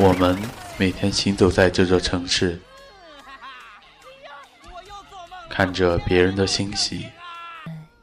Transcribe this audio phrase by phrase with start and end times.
[0.00, 0.38] 我们
[0.76, 2.56] 每天行走在这座城市，
[5.50, 7.06] 看着别人的欣喜。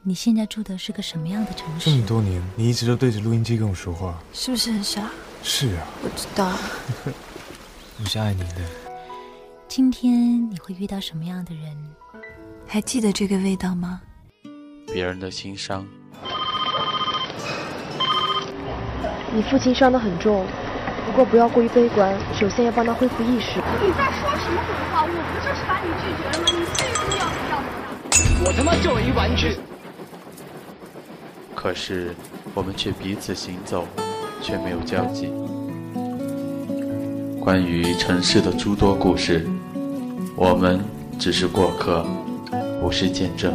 [0.02, 1.90] 你现在住的是个什么样的城市？
[1.90, 5.10] 这么多年，你一直都对着录音机跟我说话，是不是很傻？
[5.42, 6.52] 是啊，我知道。
[7.98, 8.60] 我是爱你的。
[9.66, 11.74] 今天你会遇到什么样的人？
[12.66, 14.02] 还记得这个味道吗？
[14.92, 15.88] 别人的心伤。
[19.34, 20.46] 你父亲伤得很重，
[21.06, 23.60] 不过不要过于悲观，首先要帮他恢复意识。
[23.80, 25.04] 你在说什么鬼话？
[25.04, 26.46] 我不就是把你拒绝了吗？
[26.50, 27.56] 你最终要不要
[28.42, 29.56] 我我他妈就一玩具。
[31.54, 32.12] 可是
[32.54, 33.86] 我们却彼此行走，
[34.42, 35.32] 却没有交集。
[37.40, 39.46] 关于城市的诸多故事，
[40.34, 40.84] 我们
[41.20, 42.04] 只是过客，
[42.80, 43.54] 不是见证。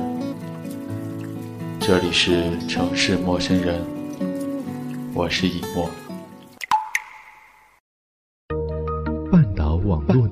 [1.81, 3.81] 这里是城市陌生人，
[5.13, 5.89] 我是以沫。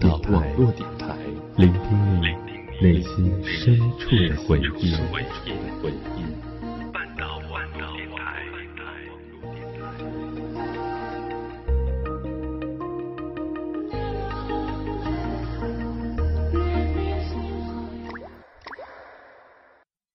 [0.09, 1.15] 网络电台，
[1.55, 1.81] 聆听
[2.19, 2.25] 你
[2.81, 4.91] 内心深处的回忆。
[6.91, 8.17] 半岛网络电台。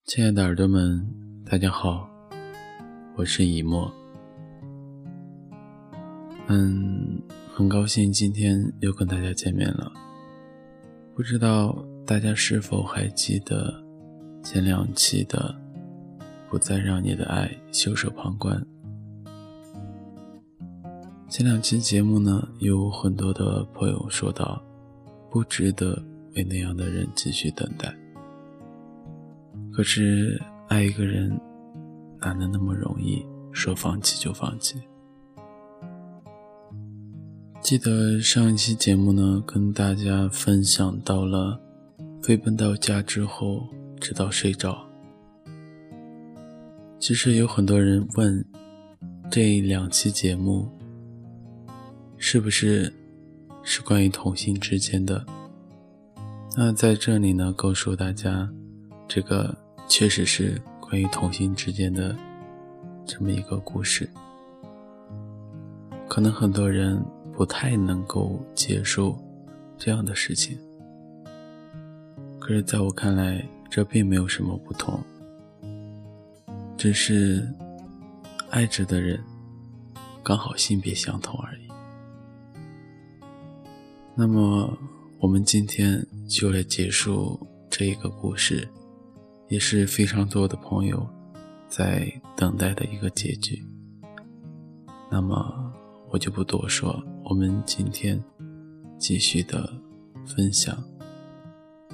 [0.06, 1.06] 亲爱的耳朵们，
[1.48, 2.08] 大家好，
[3.16, 3.92] 我是以沫。
[6.48, 7.22] 嗯，
[7.56, 9.92] 很高兴今天又跟大家见面了。
[11.14, 13.72] 不知道大家是否还记得
[14.42, 15.54] 前两期的
[16.50, 18.60] “不再让你的爱袖手旁观”。
[21.30, 24.60] 前两期节目呢，有很多的朋友说到，
[25.30, 26.02] 不值得
[26.34, 27.96] 为那样的人继续等待。
[29.72, 31.30] 可是爱一个人，
[32.18, 34.82] 哪能那么容易说放弃就放弃？
[37.64, 41.58] 记得上一期节目呢，跟大家分享到了
[42.22, 43.66] 飞奔到家之后，
[43.98, 44.86] 直到睡着。
[46.98, 48.44] 其实有很多人问，
[49.30, 50.68] 这两期节目
[52.18, 52.92] 是不是
[53.62, 55.24] 是关于同性之间的？
[56.54, 58.46] 那在这里呢，告诉大家，
[59.08, 59.56] 这个
[59.88, 62.14] 确实是关于同性之间的
[63.06, 64.06] 这么一个故事。
[66.06, 67.02] 可能很多人。
[67.36, 69.18] 不太能够接受
[69.76, 70.56] 这样的事情，
[72.38, 75.00] 可是在我看来，这并没有什么不同，
[76.76, 77.46] 只是
[78.50, 79.20] 爱着的人
[80.22, 81.68] 刚好性别相同而已。
[84.14, 84.78] 那么，
[85.18, 88.68] 我们今天就来结束这一个故事，
[89.48, 91.04] 也是非常多的朋友
[91.68, 93.60] 在等待的一个结局。
[95.10, 95.72] 那么，
[96.10, 97.13] 我就不多说了。
[97.24, 98.22] 我们今天
[98.98, 99.72] 继续的
[100.26, 100.76] 分享，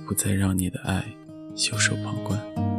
[0.07, 1.05] 不再让你的爱
[1.55, 2.70] 袖手旁观。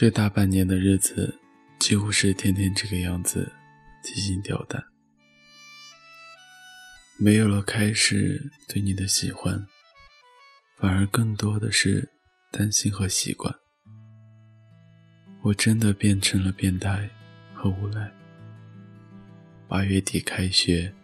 [0.00, 1.38] 这大半年的日子，
[1.78, 3.52] 几乎是天天这个样子，
[4.02, 4.82] 提心吊胆。
[7.18, 9.66] 没有了开始对你的喜欢，
[10.78, 12.08] 反而更多的是
[12.50, 13.54] 担心和习惯。
[15.42, 17.10] 我真的变成了变态
[17.52, 18.10] 和无赖。
[19.68, 20.94] 八月底开学，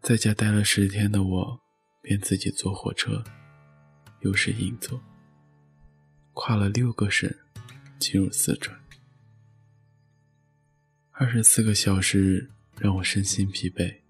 [0.00, 1.60] 在家待了十天的我，
[2.02, 3.24] 便自己坐火车，
[4.20, 5.02] 又是硬座。
[6.32, 7.32] 跨了六个省，
[7.98, 8.78] 进入四川。
[11.10, 14.00] 二十四个小时让我身心疲惫，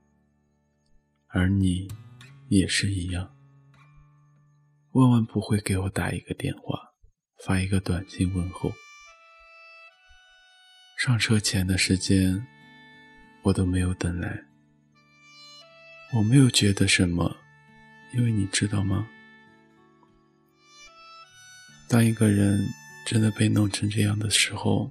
[1.27, 1.89] 而你
[2.49, 3.37] 也是一样。
[4.93, 6.93] 万万不会给我打一个电话，
[7.45, 8.73] 发一个短信问候。
[10.97, 12.47] 上车前的时间，
[13.43, 14.45] 我都没有等来，
[16.15, 17.37] 我没有觉得什么，
[18.15, 19.09] 因为你知道吗？
[21.93, 22.67] 当一个人
[23.05, 24.91] 真的被弄成这样的时候，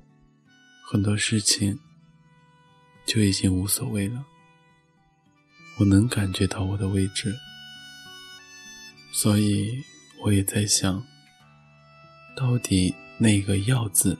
[0.85, 1.79] 很多事情
[3.07, 4.23] 就已经无所谓了。
[5.79, 7.35] 我能感觉到我的位置，
[9.11, 9.83] 所以
[10.23, 11.03] 我也在想，
[12.37, 14.15] 到底那个“要”字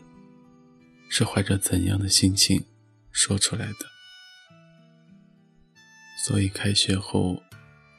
[1.08, 2.66] 是怀着怎样的心情
[3.12, 3.86] 说出来的？
[6.26, 7.44] 所以开学后，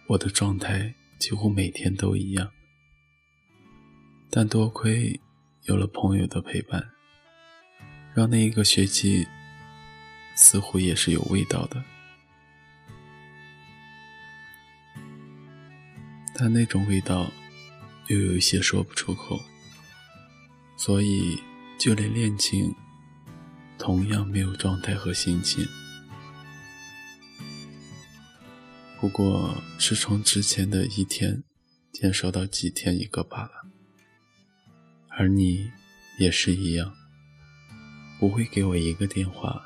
[0.08, 2.50] 我的状态几乎每天都一样。
[4.34, 5.20] 但多亏
[5.64, 6.82] 有了朋友的陪伴，
[8.14, 9.28] 让那一个学期
[10.34, 11.84] 似乎也是有味道的。
[16.34, 17.30] 但那种味道
[18.06, 19.38] 又有一些说不出口，
[20.78, 21.38] 所以
[21.78, 22.74] 就连恋情
[23.78, 25.62] 同样没有状态和心情。
[28.98, 31.44] 不过是从之前的一天
[31.92, 33.71] 减少到几天一个罢了。
[35.22, 35.70] 而你
[36.18, 36.92] 也是一样，
[38.18, 39.62] 不会给我一个电话，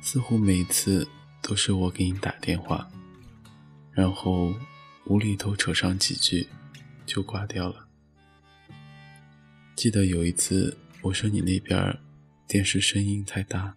[0.00, 1.06] 似乎每次
[1.42, 2.90] 都是我给你打电话，
[3.92, 4.54] 然后
[5.04, 6.48] 无厘头扯上几句
[7.04, 7.86] 就挂掉了。
[9.76, 11.94] 记得有一次我说你那边
[12.46, 13.76] 电视声音太大，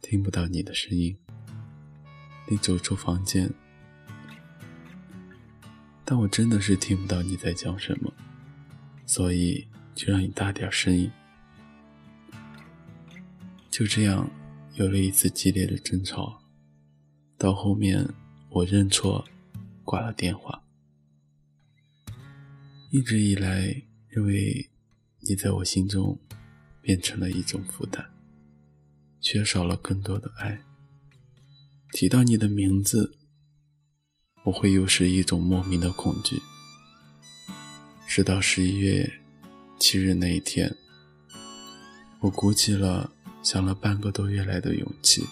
[0.00, 1.14] 听不到你的声音，
[2.46, 3.52] 你走出房间，
[6.02, 8.10] 但我真的是听不到你在讲什么。
[9.08, 11.10] 所以就让你大点声音。
[13.70, 14.30] 就这样，
[14.74, 16.42] 有了一次激烈的争吵。
[17.38, 18.06] 到后面，
[18.50, 19.26] 我认错，
[19.82, 20.62] 挂了电话。
[22.90, 24.68] 一直以来，认为
[25.20, 26.18] 你在我心中
[26.82, 28.04] 变成了一种负担，
[29.20, 30.60] 缺少了更多的爱。
[31.92, 33.16] 提到你的名字，
[34.44, 36.42] 我会又是一种莫名的恐惧。
[38.08, 39.20] 直到十一月
[39.78, 40.74] 七日那一天，
[42.20, 43.12] 我鼓起了
[43.42, 45.28] 想了半个多月来的勇气，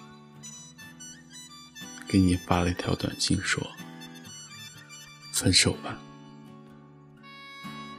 [2.07, 3.67] 给你发了一条短信说
[5.33, 5.99] ：“分手吧。”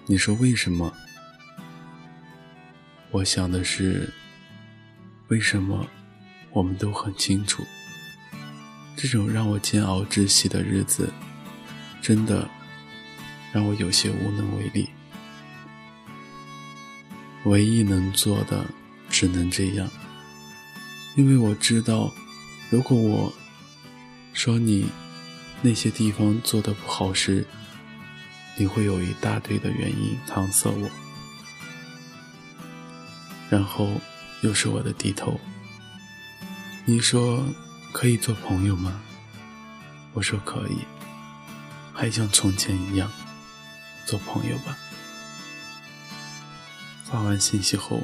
[0.06, 0.94] 你说为什么？
[3.10, 4.14] 我想的是，
[5.30, 5.88] 为什么
[6.52, 7.64] 我们都很清楚，
[8.96, 11.12] 这种让我煎熬窒息的日子，
[12.00, 12.48] 真的。
[13.54, 14.90] 让我有些无能为力，
[17.46, 18.66] 唯一能做的
[19.10, 19.90] 只能这样，
[21.16, 22.12] 因为我知道，
[22.70, 23.34] 如果我
[24.34, 24.88] 说你
[25.62, 27.46] 那些地方做的不好时，
[28.58, 30.90] 你会有一大堆的原因搪塞我，
[33.50, 33.90] 然后
[34.42, 35.40] 又是我的低头。
[36.86, 37.44] 你说
[37.92, 39.02] 可以做朋友吗？
[40.14, 40.78] 我说可以，
[41.94, 43.12] 还像从前一样。
[44.08, 44.78] 做朋友吧。
[47.04, 48.02] 发完信息后，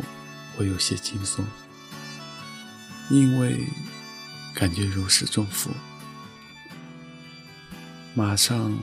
[0.58, 1.46] 我有些轻松，
[3.10, 3.66] 因为
[4.54, 5.72] 感觉如释重负。
[8.14, 8.78] 马上，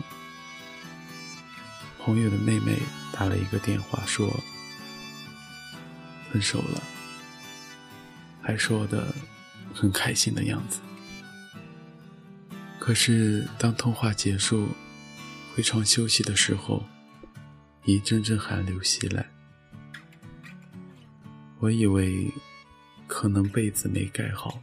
[1.99, 2.79] 朋友的妹妹
[3.13, 4.43] 打了一个电话，说
[6.33, 6.83] 分手了，
[8.43, 9.15] 还说的
[9.75, 10.81] 很开心的样子。
[12.79, 14.69] 可是当通话结束，
[15.55, 16.83] 回床休息的时候。
[17.91, 19.29] 一阵阵寒流袭来，
[21.59, 22.33] 我以为
[23.09, 24.63] 可能被子没盖好。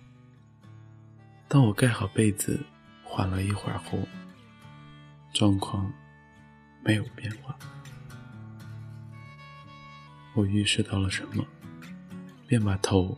[1.49, 2.57] 当我盖好被子，
[3.03, 3.99] 缓了一会儿后，
[5.33, 5.91] 状况
[6.85, 7.53] 没有变化。
[10.33, 11.45] 我预示到了什么，
[12.47, 13.17] 便把头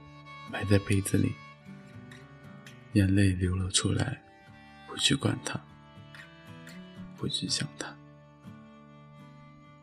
[0.51, 1.35] 埋在被子里，
[2.93, 4.23] 眼泪流了出来，
[4.87, 5.61] 不去管它，
[7.15, 7.98] 不去想它。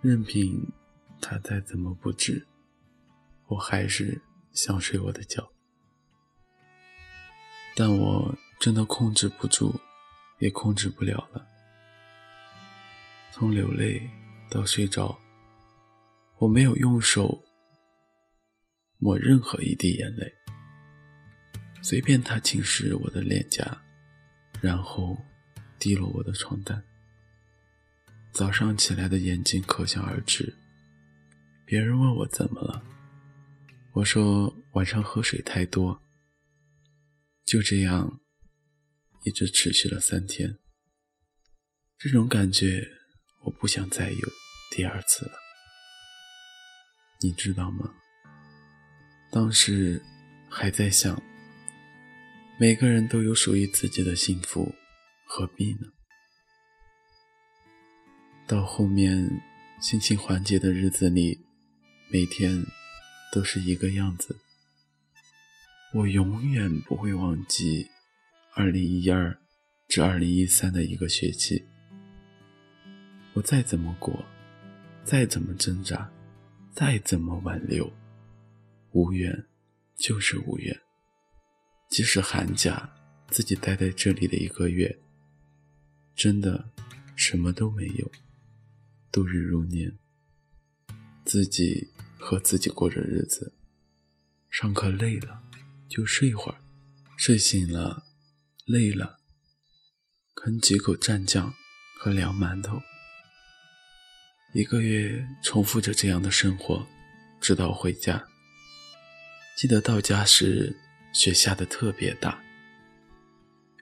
[0.03, 0.73] 任凭
[1.21, 2.47] 他再怎么不知，
[3.47, 4.21] 我还是
[4.53, 5.51] 想睡我的觉。
[7.75, 9.75] 但我真的控制不住，
[10.39, 11.47] 也控制不了了。
[13.33, 14.09] 从流泪
[14.51, 15.19] 到睡着，
[16.39, 17.43] 我没有用手
[18.99, 20.33] 抹任何一滴眼泪，
[21.83, 23.83] 随便他侵蚀我的脸颊，
[24.61, 25.19] 然后
[25.79, 26.83] 滴落我的床单。
[28.37, 30.55] 早上起来的眼睛可想而知。
[31.65, 32.85] 别人问我怎么了，
[33.95, 36.03] 我说晚上喝水太多。
[37.47, 38.21] 就这样，
[39.25, 40.59] 一直持续了三天。
[41.97, 42.87] 这种感觉，
[43.47, 44.29] 我不想再有
[44.71, 45.33] 第二次了。
[47.23, 47.95] 你知道吗？
[49.33, 50.03] 当时
[50.51, 51.23] 还在想，
[52.61, 54.75] 每个人都有属于自己的幸福
[55.25, 55.89] 何必呢？
[58.47, 59.29] 到后面
[59.81, 61.41] 心情缓解的日子里，
[62.09, 62.65] 每天
[63.33, 64.37] 都是一个样子。
[65.93, 67.89] 我永远不会忘记
[68.55, 69.37] 二零一二
[69.89, 71.65] 至二零一三的一个学期。
[73.33, 74.25] 我再怎么过，
[75.03, 76.09] 再怎么挣扎，
[76.73, 77.93] 再怎么挽留，
[78.93, 79.45] 无缘
[79.97, 80.79] 就是无缘。
[81.89, 82.89] 即使寒假
[83.29, 84.97] 自己待在这里的一个月，
[86.15, 86.69] 真的
[87.17, 88.09] 什么都没有。
[89.17, 89.97] 度日如年，
[91.25, 93.55] 自己和自己过着日子。
[94.51, 95.43] 上课累了
[95.89, 96.59] 就睡会儿，
[97.17, 98.05] 睡醒了
[98.67, 99.21] 累了，
[100.35, 101.55] 啃几口蘸酱
[101.99, 102.83] 和凉馒头。
[104.53, 106.87] 一个月重复着这样的生活，
[107.41, 108.23] 直到回家。
[109.57, 110.77] 记得到家时，
[111.15, 112.39] 雪下的特别大。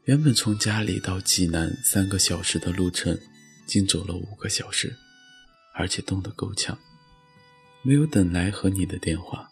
[0.04, 3.18] 原本从家里到济南三个小时的路程，
[3.66, 4.96] 竟走了五个小时。
[5.74, 6.78] 而且冻得够呛，
[7.82, 9.50] 没有等来和你的电话，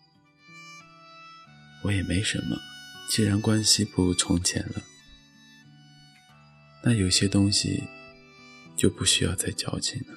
[1.82, 2.56] 我也没什么。
[3.10, 4.82] 既然关系不如从前了，
[6.84, 7.82] 那有些东西
[8.76, 10.14] 就不需要再矫情了。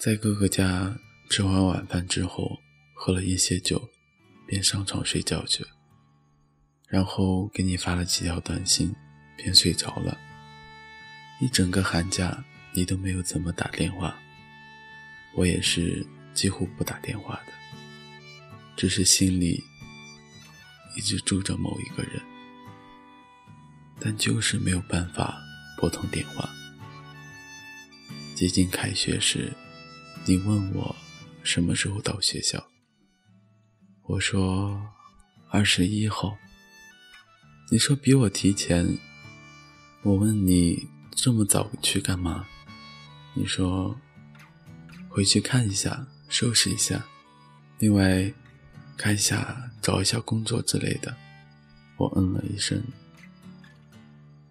[0.00, 0.98] 在哥哥家
[1.30, 2.58] 吃完晚饭之后，
[2.94, 3.88] 喝了一些酒，
[4.46, 5.70] 便上床睡觉去了，
[6.88, 8.94] 然后给你发了几条短信。
[9.36, 10.18] 便睡着了。
[11.40, 14.16] 一整个寒假，你都没有怎么打电话，
[15.34, 17.52] 我也是几乎不打电话的，
[18.76, 19.62] 只是心里
[20.96, 22.22] 一直住着某一个人，
[23.98, 25.36] 但就是没有办法
[25.78, 26.48] 拨通电话。
[28.36, 29.52] 接近开学时，
[30.24, 30.94] 你问我
[31.42, 32.64] 什么时候到学校，
[34.04, 34.80] 我说
[35.50, 36.38] 二十一号。
[37.70, 38.86] 你说比我提前。
[40.04, 42.44] 我问你这么早去干嘛？
[43.32, 43.98] 你说
[45.08, 47.02] 回去看一下，收拾一下，
[47.78, 48.30] 另外
[48.98, 51.16] 看一下找一下工作之类的。
[51.96, 52.84] 我嗯了一声。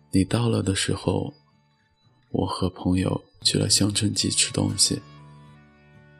[0.09, 1.31] 你到了的时候，
[2.31, 4.99] 我和朋友去了香椿记吃东西，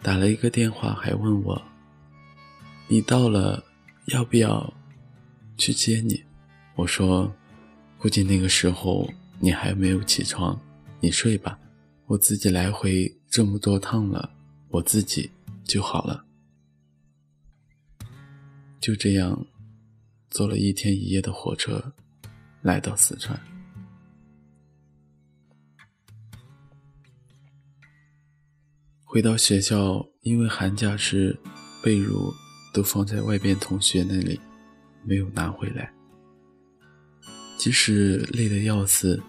[0.03, 1.59] 打了一个电话，还问我
[2.87, 3.65] 你到了
[4.09, 4.71] 要不要
[5.57, 6.23] 去接你？
[6.75, 7.33] 我说
[7.97, 9.11] 估计那个时候。
[9.43, 10.57] 你还没有起床，
[11.01, 11.59] 你睡吧，
[12.05, 14.33] 我自己来回这么多趟了，
[14.69, 15.29] 我自己
[15.65, 16.25] 就好了。
[18.79, 19.45] 就这样，
[20.29, 21.91] 坐了一天一夜的火车，
[22.61, 23.37] 来到四川。
[29.03, 31.37] 回到学校，因为寒假时
[31.83, 32.33] 被褥
[32.73, 34.39] 都放在外边同学那里，
[35.03, 35.93] 没有拿回来。
[37.57, 39.21] 即使累得要死。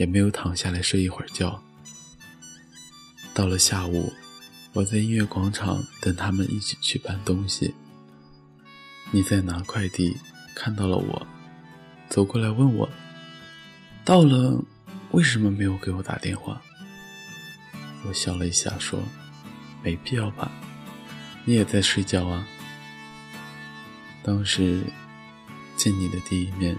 [0.00, 1.62] 也没有躺下来睡一会儿觉。
[3.34, 4.10] 到了下午，
[4.72, 7.74] 我在音乐广场等他们一起去搬东西。
[9.10, 10.16] 你在拿快递，
[10.54, 11.26] 看到了我，
[12.08, 12.88] 走过来问我
[14.02, 14.64] ：“到了，
[15.10, 16.62] 为什么没有给我打电话？”
[18.08, 19.02] 我笑了一下说
[19.84, 20.50] ：“没必要吧，
[21.44, 22.48] 你也在睡觉啊。”
[24.24, 24.82] 当时
[25.76, 26.74] 见你的第一面，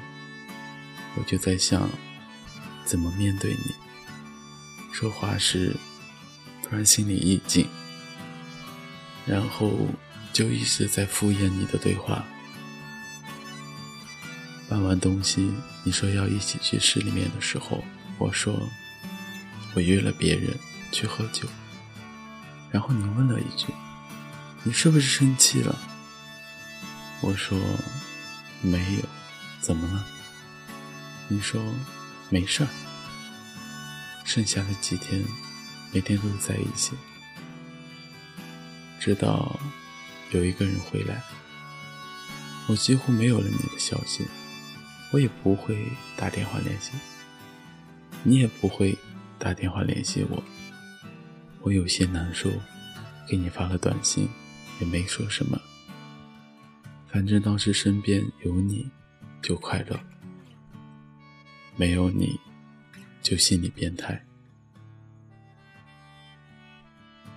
[1.16, 1.88] 我就在想。
[2.86, 3.76] 怎么面对你？
[4.92, 5.76] 说话时，
[6.64, 7.66] 突然心里一紧，
[9.26, 9.88] 然后
[10.34, 12.26] 就一直在敷衍你的对话。
[14.70, 17.84] 搬完东西，你说要一起去市里面的时候，
[18.18, 18.54] 我说
[19.74, 20.54] 我约了别人
[20.92, 21.48] 去喝酒。
[22.70, 23.68] 然后你问了一句
[24.64, 25.78] ：“你是不是生气了？”
[27.22, 27.58] 我说
[28.62, 29.04] 没有，
[29.62, 30.06] 怎么了？
[31.28, 31.62] 你说。
[32.32, 32.70] 没事儿，
[34.24, 35.22] 剩下的几天，
[35.92, 36.94] 每天都在一起，
[39.02, 39.60] 直到
[40.32, 41.22] 有一个人回来，
[42.68, 44.26] 我几乎没有了你的消息，
[45.12, 45.78] 我也不会
[46.16, 46.92] 打电话联系，
[48.24, 48.98] 你也不会
[49.38, 50.42] 打电话联系我，
[51.60, 52.50] 我有些难受，
[53.28, 54.30] 给你发了短信，
[54.80, 55.60] 也没说什么，
[57.12, 58.90] 反正当时身边有你，
[59.42, 60.00] 就快乐。
[61.76, 62.40] 没有你，
[63.22, 64.24] 就心理变态。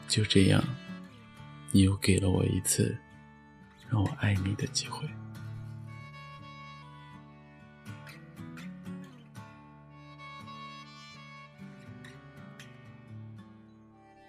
[0.06, 0.62] 就这样，
[1.72, 2.96] 你又给了我一次
[3.88, 5.08] 让我爱你的机会。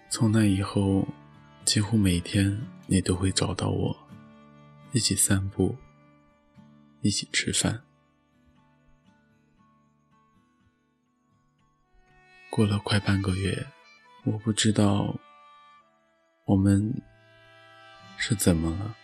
[0.08, 1.06] 从那以后，
[1.66, 3.94] 几乎每天你都会找到我，
[4.92, 5.76] 一起散步，
[7.02, 7.82] 一起吃饭。
[12.56, 13.66] 过了快半个月，
[14.24, 15.14] 我不知道
[16.46, 16.90] 我们
[18.16, 18.96] 是怎么了。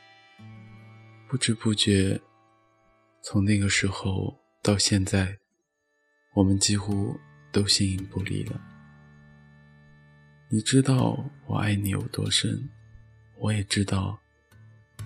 [1.28, 2.18] 不知不觉，
[3.23, 5.37] 从那个时候到现在，
[6.32, 7.14] 我们几乎
[7.52, 8.59] 都形影不离了。
[10.49, 12.71] 你知道我爱你有多深，
[13.37, 14.18] 我也知道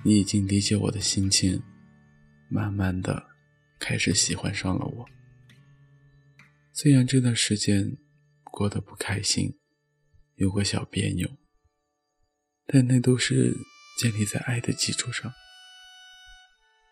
[0.04, 1.60] 你已经理解我的心情，
[2.48, 3.26] 慢慢的
[3.80, 5.04] 开始喜欢上了我。
[6.72, 7.96] 虽然这段时间。
[8.56, 9.58] 过得不开心，
[10.36, 11.28] 有个小别扭，
[12.64, 13.54] 但那都是
[14.00, 15.30] 建立在爱的基础上。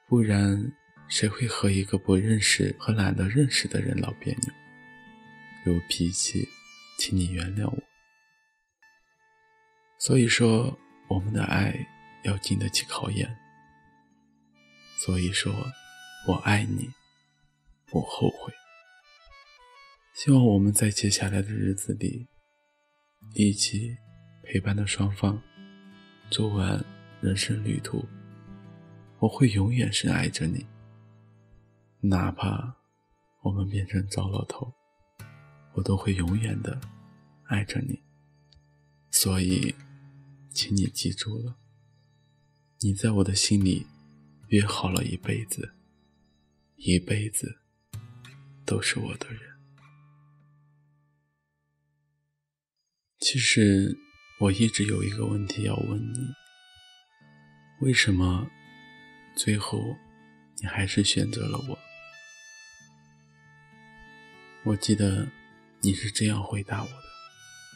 [0.06, 0.74] 不然，
[1.08, 5.72] 谁会和一个不认识和懒得认识的人闹别扭？
[5.72, 6.46] 有脾气，
[6.98, 7.82] 请你原谅我。
[9.98, 10.78] 所以说，
[11.08, 11.74] 我们的爱
[12.24, 13.34] 要经得起考验。
[14.98, 15.50] 所以说，
[16.28, 16.90] 我爱你，
[17.86, 18.52] 不后悔。
[20.14, 22.28] 希望我们在接下来的日子里，
[23.34, 23.96] 一起
[24.44, 25.42] 陪伴的双方
[26.30, 26.82] 走完
[27.20, 28.06] 人生旅途。
[29.18, 30.64] 我会永远深爱着你，
[32.00, 32.76] 哪怕
[33.42, 34.72] 我们变成糟老头，
[35.72, 36.80] 我都会永远的
[37.46, 38.00] 爱着你。
[39.10, 39.74] 所以，
[40.50, 41.56] 请你记住了，
[42.82, 43.84] 你在我的心里
[44.46, 45.74] 约好了一辈子，
[46.76, 47.58] 一辈子
[48.64, 49.53] 都是我的人。
[53.24, 53.96] 其实
[54.38, 56.18] 我一直有一个问题要问你：
[57.80, 58.46] 为什么
[59.34, 59.96] 最后
[60.60, 61.78] 你还是选择了我？
[64.64, 65.26] 我记得
[65.80, 66.96] 你是这样回答我的，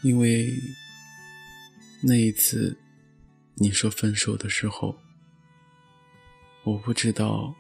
[0.03, 0.53] 因为
[2.03, 2.79] 那一次
[3.55, 5.01] 你说分手的时候，
[6.63, 7.57] 我不知道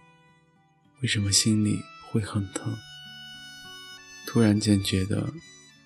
[1.01, 2.77] 为什么心里会很疼，
[4.27, 5.33] 突然间觉得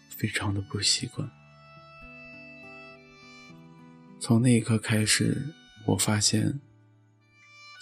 [0.09, 1.31] 非常的不习惯。
[4.23, 5.37] 从那一刻开始，
[5.85, 6.61] 我发现，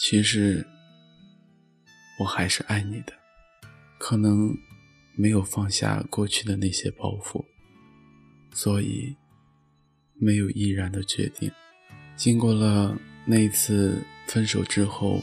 [0.01, 0.67] 其实
[2.19, 3.13] 我还是爱你的，
[3.99, 4.57] 可能
[5.15, 7.45] 没有放下过去的那些包袱，
[8.55, 9.15] 所以
[10.15, 11.53] 没有毅然的决定。
[12.17, 15.21] 经过了那一次分手之后，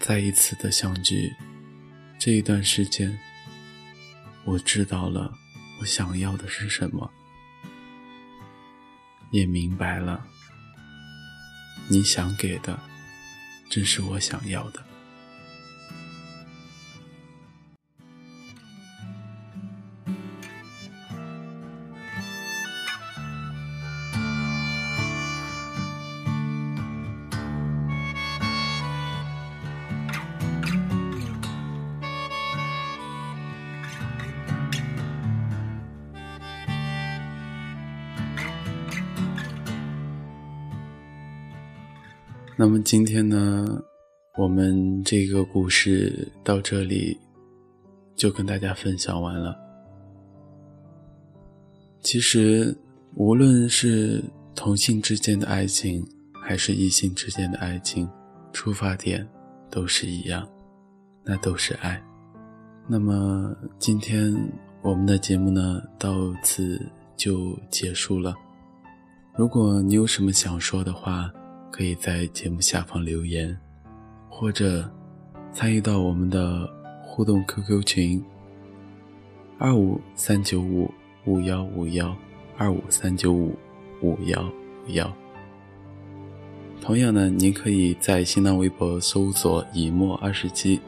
[0.00, 1.32] 再一次的相聚，
[2.18, 3.16] 这一段时间，
[4.44, 5.32] 我知道了
[5.80, 7.08] 我想要的是什么。
[9.34, 10.24] 也明白了，
[11.88, 12.78] 你想给的，
[13.68, 14.80] 正是我想要的。
[42.66, 43.78] 那么今天呢，
[44.38, 47.14] 我们这个故事到这里
[48.16, 49.54] 就跟大家分享完了。
[52.00, 52.74] 其实，
[53.16, 54.24] 无论是
[54.54, 56.02] 同性之间的爱情，
[56.42, 58.08] 还是异性之间的爱情，
[58.50, 59.28] 出发点
[59.70, 60.48] 都是一样，
[61.22, 62.02] 那都是爱。
[62.88, 64.34] 那么今天
[64.80, 66.80] 我们的节目呢，到此
[67.14, 68.34] 就结束了。
[69.36, 71.30] 如果你有什么想说的话，
[71.74, 73.58] 可以在节目下方留言，
[74.28, 74.88] 或者
[75.52, 78.24] 参与到我们的互动 QQ 群：
[79.58, 80.88] 二五三九五
[81.24, 82.16] 五幺五幺
[82.56, 83.58] 二五三九五
[84.00, 84.48] 五幺
[84.86, 85.12] 五幺。
[86.80, 90.80] 同样呢，您可以在新浪微博搜索“以沫二十七”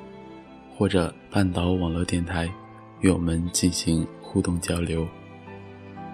[0.78, 2.48] 或者“半岛网络电台”，
[3.02, 5.04] 与我们进行互动交流。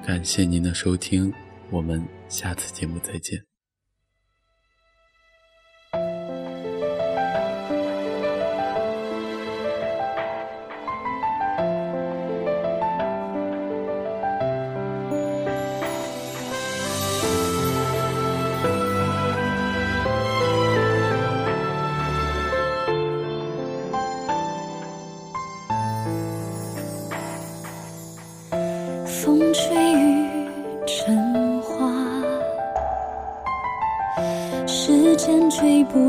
[0.03, 1.31] 感谢您的收听，
[1.69, 3.52] 我们下次节目再见。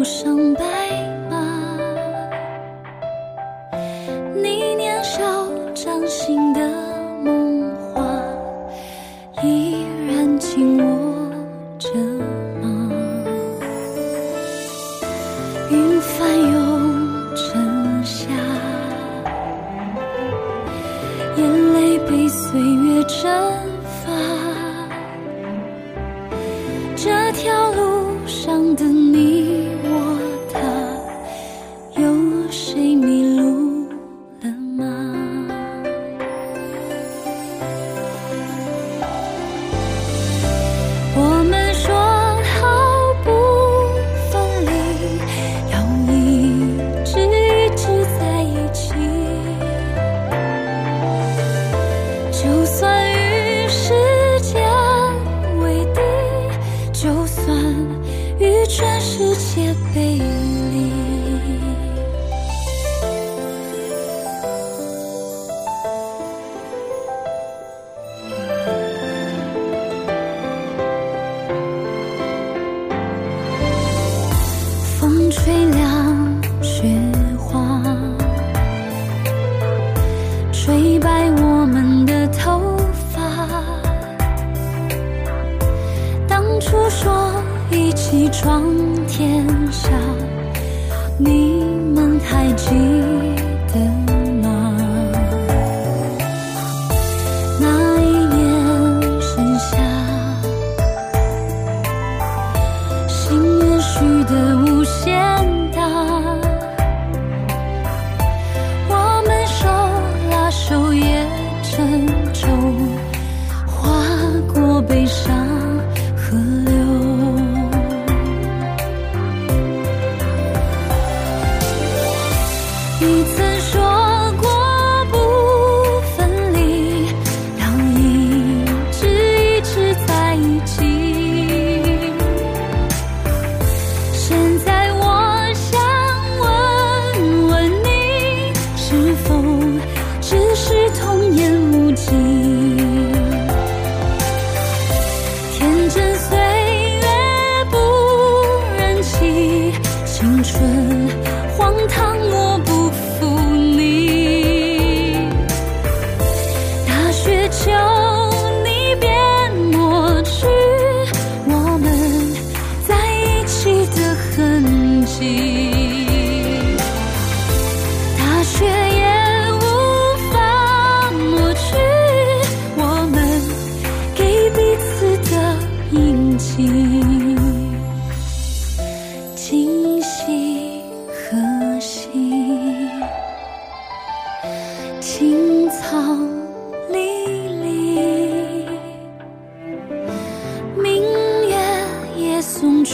[0.04, 0.63] 上白
[1.30, 1.38] 马。
[4.36, 5.22] 你年少
[5.74, 6.60] 掌心的
[7.24, 8.04] 梦话，
[9.42, 10.92] 依然紧握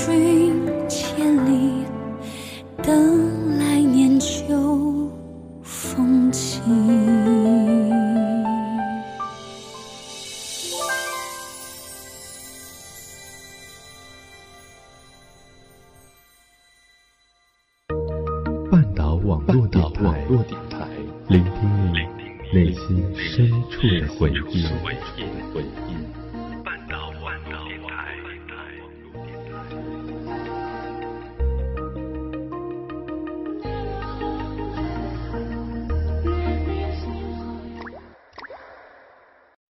[0.09, 0.48] train.